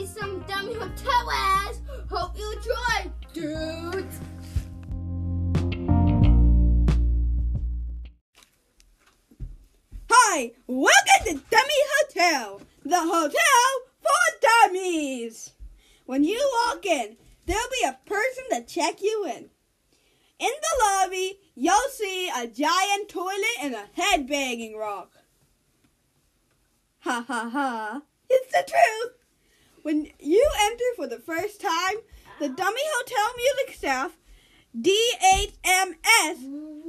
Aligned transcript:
is 0.00 0.14
some 0.14 0.40
dummy 0.42 0.74
hotel 0.74 1.30
ass. 1.32 1.80
Hope 2.08 2.38
you 2.38 2.52
enjoy, 2.52 3.10
dudes. 3.32 4.20
Hi, 10.08 10.52
welcome 10.68 11.24
to 11.24 11.42
Dummy 11.50 11.80
Hotel, 11.98 12.60
the 12.84 13.00
hotel 13.00 13.32
for 14.00 14.38
dummies. 14.40 15.52
When 16.06 16.22
you 16.22 16.48
walk 16.66 16.86
in, 16.86 17.16
there'll 17.46 17.62
be 17.70 17.88
a 17.88 17.98
person 18.08 18.44
to 18.52 18.62
check 18.62 19.02
you 19.02 19.24
in. 19.26 19.50
In 20.38 20.52
the 20.62 20.84
lobby, 20.84 21.40
you'll 21.56 21.74
see 21.92 22.28
a 22.28 22.46
giant 22.46 23.08
toilet 23.08 23.58
and 23.60 23.74
a 23.74 23.88
head-banging 24.00 24.76
rock. 24.76 25.10
Ha 27.00 27.24
ha 27.26 27.50
ha, 27.50 28.02
it's 28.30 28.52
the 28.52 28.64
truth. 28.68 29.17
When 29.82 30.08
you 30.18 30.50
enter 30.62 30.84
for 30.96 31.06
the 31.06 31.18
first 31.18 31.60
time, 31.60 31.96
the 32.40 32.48
Dummy 32.48 32.80
Hotel 32.84 33.34
music 33.36 33.76
staff, 33.76 34.16
DHMS, 34.76 36.42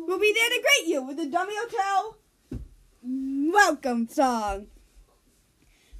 will 0.07 0.20
be 0.20 0.34
there 0.34 0.49
to 0.49 0.61
greet 0.61 0.88
you 0.88 1.03
with 1.03 1.17
the 1.17 1.27
Dummy 1.27 1.53
Hotel 1.55 2.17
welcome 3.02 4.07
song. 4.07 4.67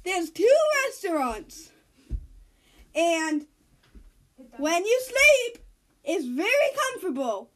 There's 0.04 0.30
two 0.30 0.54
restaurants. 0.86 1.70
And 2.94 3.46
when 4.56 4.84
you 4.84 5.00
sleep, 5.02 5.64
it's 6.04 6.26
very 6.26 6.50
comfortable. 6.92 7.50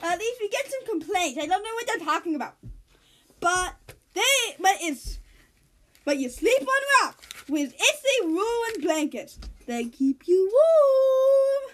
At 0.00 0.18
least 0.18 0.40
we 0.40 0.48
get 0.48 0.70
some 0.70 0.86
complaints. 0.86 1.38
I 1.40 1.46
don't 1.46 1.62
know 1.62 1.74
what 1.74 1.86
they're 1.86 2.06
talking 2.06 2.34
about. 2.34 2.56
But 3.40 3.74
they 4.14 4.56
but 4.58 4.76
it's 4.80 5.18
but 6.04 6.18
you 6.18 6.28
sleep 6.28 6.60
on 6.60 7.06
rock 7.06 7.21
with 7.48 7.74
itsy 7.76 8.24
ruined 8.24 8.82
blankets. 8.82 9.38
They 9.66 9.84
keep 9.86 10.26
you 10.26 10.50
warm. 10.52 11.72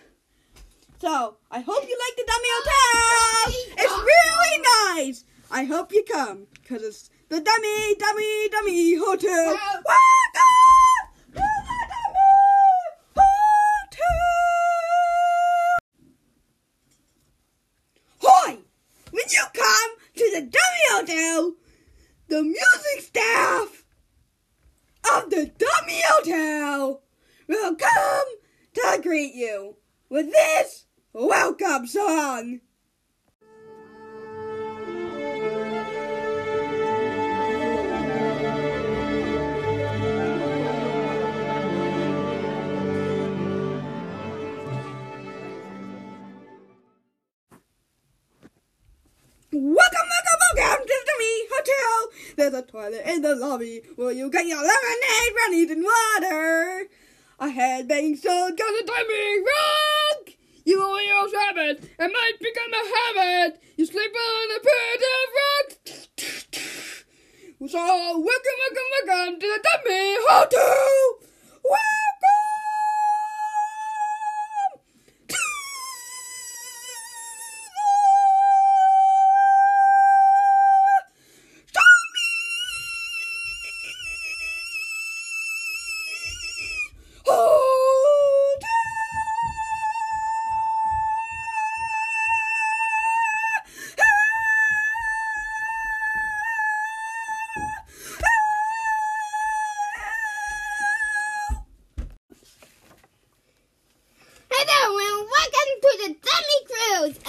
So 1.01 1.37
I 1.51 1.61
hope 1.61 1.85
you 1.89 1.99
like 1.99 2.17
the 2.17 2.25
dummy 2.27 2.49
hotel. 2.59 3.53
It's 3.79 3.99
really 3.99 4.59
nice. 4.97 5.25
I 5.51 5.65
hope 5.65 5.93
you 5.93 6.05
come, 6.05 6.47
cause 6.69 6.83
it's 6.83 7.09
the 7.29 7.41
dummy, 7.41 7.95
dummy, 7.95 8.49
dummy 8.51 8.95
hotel. 8.97 9.55
Welcome 9.55 9.87
to 11.33 11.35
the 11.35 11.41
dummy 11.89 12.21
hotel. 13.17 14.05
When 19.11 19.25
you 19.31 19.43
come 19.55 19.91
to 20.17 20.31
the 20.35 20.41
dummy 20.43 20.85
hotel, 20.91 21.55
the 22.29 22.43
music 22.43 23.01
staff 23.01 23.78
of 25.17 25.31
the 25.31 25.51
dummy 25.59 26.01
hotel 26.07 27.03
will 27.47 27.75
come 27.77 28.27
to 28.75 29.01
greet 29.03 29.35
you 29.35 29.77
with 30.09 30.31
this 30.31 30.87
welcome 31.13 31.87
song. 31.87 32.61
There's 52.39 52.55
a 52.55 52.63
toilet 52.63 53.03
in 53.05 53.21
the 53.23 53.35
lobby 53.35 53.83
where 53.97 54.13
you 54.13 54.31
get 54.31 54.47
your 54.47 54.59
lemonade, 54.59 55.35
brownies, 55.35 55.71
and 55.73 55.83
water. 55.83 56.87
A 57.41 57.51
head-banging 57.51 58.17
song 58.17 58.55
got 58.55 58.81
a 58.81 58.85
timing 58.87 59.45
rock. 59.45 60.31
You 60.65 60.81
only 60.81 61.09
use 61.09 61.33
habit. 61.35 61.83
It 61.99 62.13
might 62.13 62.39
become 62.39 62.73
a 62.73 62.85
habit. 62.95 63.61
You 63.77 63.87
sleep 63.87 64.13
on 64.15 64.51
a 64.55 64.61
bed 64.63 65.03
of 65.17 65.29
rocks. 65.41 66.09
So 67.73 67.83
welcome, 67.83 68.23
welcome, 68.23 68.89
welcome 69.09 69.41
to 69.41 69.47
the 69.49 69.59
Dummy 69.65 70.17
Hotel. 70.21 71.08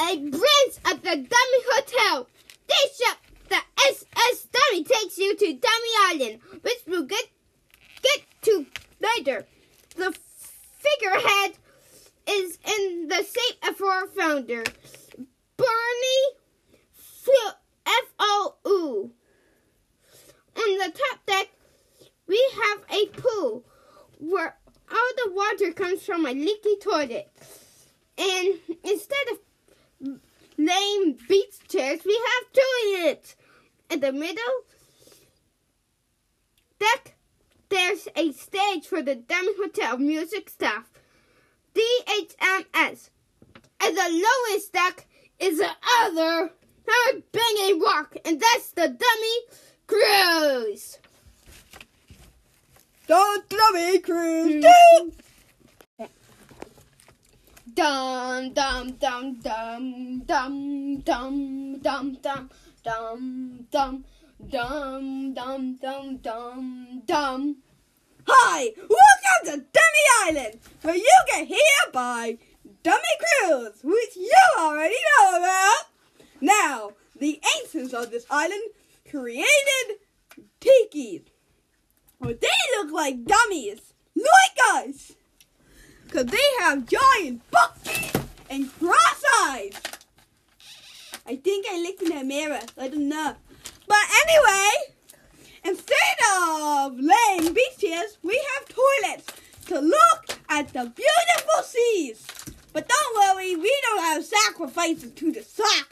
A 0.10 0.18
branch 0.18 0.76
of 0.92 1.02
the 1.04 1.16
Dummy 1.16 1.62
Hotel. 1.72 2.28
This 2.68 2.98
ship, 2.98 3.18
the 3.48 3.60
SS 3.78 4.48
Dummy, 4.52 4.84
takes 4.84 5.18
you 5.20 5.36
to 5.36 5.54
Dummy 5.54 5.90
Island, 6.08 6.40
which 6.62 6.80
we'll 6.88 7.06
get 7.06 7.26
get 8.02 8.24
to 8.44 8.66
later. 9.00 9.46
The 9.96 10.18
figurehead 10.80 11.58
is 12.28 12.58
in 12.66 13.08
the 13.08 13.18
shape 13.18 13.68
of 13.68 13.82
our 13.82 14.08
founder, 14.08 14.64
Barney 15.58 16.22
F 17.86 18.14
O 18.20 18.56
U. 18.66 19.12
On 20.58 20.78
the 20.78 20.92
top 20.92 21.26
deck, 21.28 21.50
we 22.28 22.52
have 22.64 22.84
a 22.90 23.06
pool 23.08 23.64
where 24.20 24.58
all 24.92 25.12
the 25.18 25.32
water 25.32 25.72
comes 25.72 26.04
from 26.04 26.26
a 26.26 26.32
leaky 26.32 26.78
toilet. 26.78 27.32
And 28.18 28.60
instead 28.84 29.28
of 29.32 29.39
lame 30.60 31.18
beach 31.28 31.60
chairs, 31.68 32.02
we 32.06 32.14
have 32.14 32.54
two 32.54 32.62
In 32.62 33.08
it. 33.08 33.36
In 33.90 34.02
the 34.02 34.12
middle 34.12 34.64
deck, 36.80 37.16
there's 37.70 38.08
a 38.16 38.32
stage 38.34 38.86
for 38.86 39.02
the 39.02 39.16
Dummy 39.16 39.54
Hotel 39.58 39.98
music 39.98 40.50
staff, 40.50 40.90
DHMS. 41.74 43.10
And 43.82 43.96
the 43.96 44.26
lowest 44.50 44.74
deck 44.74 45.08
is 45.40 45.58
the 45.58 45.72
other 46.02 46.52
hard 46.88 47.24
banging 47.32 47.82
rock, 47.82 48.16
and 48.26 48.40
that's 48.40 48.72
the 48.72 48.88
Dummy 48.90 49.40
Cruise. 49.88 50.98
The 53.08 53.44
Dummy 53.50 54.00
Cruise. 54.00 54.66
Hmm. 54.66 55.10
Dum 57.80 58.52
dum 58.52 58.92
dum 59.00 59.40
dum 59.40 60.22
dum 60.28 60.98
dum 60.98 61.80
dum 61.82 62.18
dum 62.22 62.60
dum 62.84 63.66
dum 63.72 64.04
dum 64.50 65.34
dum 65.34 65.78
dum 65.82 66.18
dum 66.18 67.02
dum. 67.06 67.56
Hi, 68.28 68.74
welcome 68.78 69.46
to 69.46 69.66
Dummy 69.72 70.06
Island, 70.26 70.60
where 70.82 70.98
you 70.98 71.10
get 71.28 71.48
here 71.48 71.86
by 71.94 72.38
Dummy 72.84 73.16
Cruise, 73.22 73.80
which 73.82 74.18
you 74.18 74.36
already 74.60 74.98
know 75.18 75.38
about. 75.38 75.86
Now, 76.42 76.92
the 77.18 77.40
ancients 77.62 77.94
of 77.94 78.12
this 78.12 78.26
island 78.30 78.74
created 79.10 80.00
tikis. 80.60 81.28
Well, 82.20 82.34
they 82.42 82.76
look 82.76 82.92
like 82.92 83.24
dummies, 83.24 83.94
like 84.18 84.58
us, 84.74 85.14
because 86.20 86.32
they 86.32 86.64
have 86.64 86.86
giant 86.86 87.42
buck 87.52 87.78
and 88.50 88.72
cross 88.80 89.24
eyes. 89.48 89.74
I 91.26 91.36
think 91.36 91.66
I 91.70 91.82
looked 91.82 92.02
in 92.02 92.18
the 92.18 92.24
mirror. 92.24 92.60
I 92.78 92.88
don't 92.88 93.08
know. 93.08 93.36
But 93.88 93.98
anyway, 94.28 94.72
instead 95.64 96.18
of 96.42 97.00
laying 97.00 97.54
beaches, 97.54 98.18
we 98.24 98.42
have 98.56 98.68
toilets 98.68 99.28
to 99.68 99.80
look 99.80 100.40
at 100.50 100.74
the 100.74 100.92
beautiful 100.96 101.64
seas. 101.64 102.28
But 102.74 102.90
don't 102.90 103.38
worry, 103.38 103.56
we 103.56 103.74
don't 103.84 104.02
have 104.02 104.26
sacrifices 104.26 105.12
to 105.12 105.32
the 105.32 105.42
socks, 105.42 105.89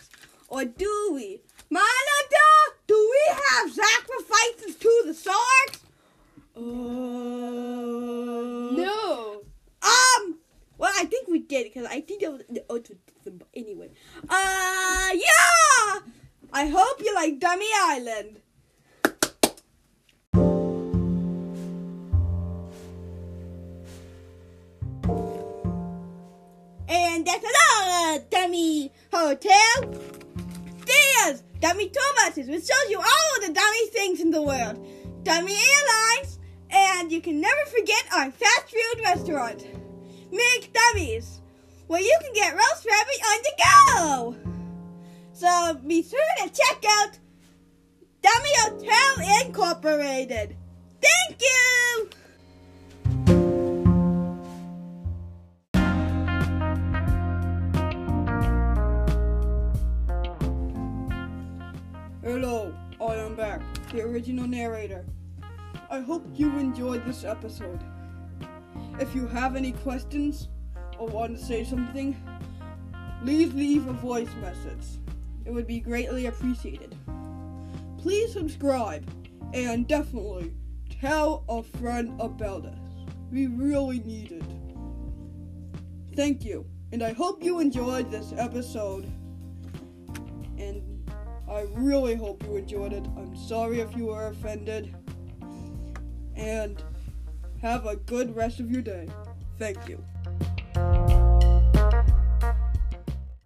to 12.88 12.98
them. 13.24 13.42
Anyway, 13.54 13.90
uh, 14.30 15.10
yeah. 15.14 16.00
I 16.54 16.68
hope 16.68 17.02
you 17.04 17.14
like 17.14 17.40
Dummy 17.40 17.68
Island. 17.84 18.40
And 26.90 27.28
that's 27.28 27.46
another 27.46 28.26
dummy 28.30 28.94
hotel. 29.12 29.94
There's 30.86 31.44
dummy 31.60 31.90
tour 31.90 32.04
buses, 32.16 32.48
which 32.48 32.66
shows 32.66 32.90
you 32.90 32.98
all 33.00 33.48
the 33.48 33.54
dummy 33.54 33.88
things 33.88 34.22
in 34.22 34.32
the 34.32 34.42
world. 34.42 34.86
Dummy 35.24 35.54
airlines, 35.54 36.40
and 36.70 37.12
you 37.12 37.20
can 37.20 37.42
never 37.42 37.66
forget 37.68 38.06
our 38.16 38.32
fast 38.32 38.72
food 38.72 39.04
restaurant. 39.04 39.68
McDummies 40.32 41.40
where 41.88 42.02
you 42.02 42.18
can 42.22 42.34
get 42.34 42.54
roast 42.54 42.86
rabbit 42.86 43.22
on 43.26 43.42
the 43.44 43.54
go. 43.64 44.36
So 45.32 45.80
be 45.88 46.04
sure 46.04 46.20
to 46.44 46.50
check 46.50 46.84
out 46.88 47.18
Dummy 48.22 48.50
Hotel 48.58 49.46
Incorporated. 49.46 50.58
Thank 51.02 51.42
you! 51.42 52.10
Hello, 62.22 62.74
I 63.00 63.16
am 63.16 63.36
back, 63.36 63.62
the 63.94 64.02
original 64.02 64.48
narrator. 64.48 65.06
I 65.90 66.02
hope 66.02 66.26
you 66.34 66.58
enjoyed 66.58 67.06
this 67.06 67.24
episode. 67.24 67.80
If 69.00 69.16
you 69.16 69.28
have 69.28 69.56
any 69.56 69.72
questions 69.72 70.50
or 71.00 71.08
want 71.08 71.38
to 71.38 71.44
say 71.44 71.64
something, 71.64 72.16
please 73.22 73.54
leave 73.54 73.88
a 73.88 73.94
voice 73.94 74.34
message. 74.42 75.00
It 75.46 75.52
would 75.52 75.68
be 75.68 75.80
greatly 75.80 76.26
appreciated. 76.26 76.96
Please 77.98 78.34
subscribe 78.34 79.10
and 79.54 79.88
definitely 79.88 80.54
tell 80.90 81.44
a 81.48 81.64
friend 81.64 82.20
about 82.20 82.66
us. 82.66 82.78
We 83.32 83.48
really 83.48 84.00
need 84.00 84.32
it. 84.32 84.44
Thank 86.16 86.44
you, 86.44 86.66
and 86.92 87.04
I 87.04 87.14
hope 87.14 87.44
you 87.44 87.60
enjoyed 87.60 88.10
this 88.10 88.34
episode. 88.38 89.06
And 90.58 90.82
I 91.50 91.68
really 91.74 92.16
hope 92.16 92.44
you 92.44 92.58
enjoyed 92.58 92.94
it. 92.94 93.06
I'm 93.18 93.36
sorry 93.36 93.80
if 93.80 93.96
you 93.96 94.08
were 94.08 94.28
offended. 94.28 94.96
And 96.36 96.82
have 97.62 97.86
a 97.86 97.96
good 97.96 98.36
rest 98.36 98.60
of 98.60 98.72
your 98.72 98.82
day. 98.82 99.08
Thank 99.58 99.88
you. 99.88 100.04